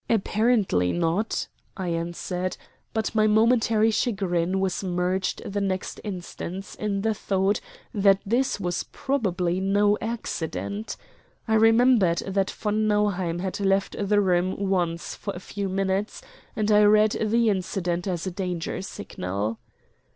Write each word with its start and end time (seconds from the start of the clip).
"Apparently 0.09 0.91
not," 0.91 1.47
I 1.77 1.89
answered; 1.89 2.57
but 2.91 3.13
my 3.13 3.27
momentary 3.27 3.91
chagrin 3.91 4.59
was 4.59 4.83
merged 4.83 5.43
the 5.45 5.61
next 5.61 5.99
instant 6.03 6.75
in 6.79 7.03
the 7.03 7.13
thought 7.13 7.61
that 7.93 8.19
this 8.25 8.59
was 8.59 8.81
probably 8.91 9.59
no 9.59 9.99
accident. 10.01 10.97
I 11.47 11.53
remembered 11.53 12.17
that 12.25 12.49
von 12.49 12.87
Nauheim 12.87 13.37
had 13.41 13.59
left 13.59 13.95
the 13.99 14.19
room 14.21 14.69
once 14.69 15.13
for 15.13 15.35
a 15.35 15.39
few 15.39 15.69
minutes, 15.69 16.23
and 16.55 16.71
I 16.71 16.81
read 16.85 17.11
the 17.23 17.49
incident 17.51 18.07
as 18.07 18.25
a 18.25 18.31
danger 18.31 18.81
signal. 18.81 19.59